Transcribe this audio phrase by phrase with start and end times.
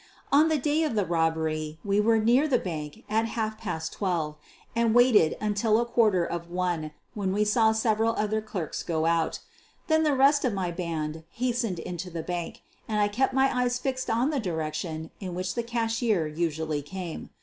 [0.31, 4.35] On the day of the robbery we were near the bank at half past twelve,
[4.75, 9.41] and waited till a quarter of one, when we saw several other clerks go out.
[9.85, 10.71] Then 182 SOPHIE LYONS the rest of my
[11.11, 15.35] band hastened into the bank, and I kept my eyes fixed on the direction in
[15.35, 17.29] which the cashier usually came.